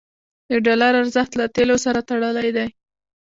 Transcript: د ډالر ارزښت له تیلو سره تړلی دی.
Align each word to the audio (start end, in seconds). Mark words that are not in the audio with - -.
د 0.49 0.51
ډالر 0.65 0.93
ارزښت 1.01 1.31
له 1.39 1.45
تیلو 1.55 1.75
سره 1.85 1.99
تړلی 2.09 2.49
دی. 2.57 2.67